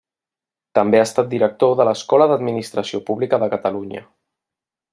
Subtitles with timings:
[0.77, 4.03] També ha estat director de l’Escola d’Administració Pública de Catalunya.